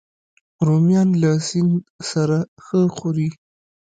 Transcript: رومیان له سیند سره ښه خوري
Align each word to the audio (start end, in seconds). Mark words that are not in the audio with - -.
رومیان 0.67 1.09
له 1.21 1.31
سیند 1.47 1.75
سره 2.09 2.37
ښه 2.65 2.81
خوري 2.95 3.29